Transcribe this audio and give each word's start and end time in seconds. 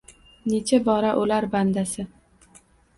Necha 0.53 0.79
bora 0.89 1.13
oʼlar 1.21 1.49
bandasi. 1.55 2.11